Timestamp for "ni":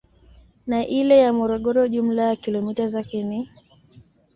3.23-3.49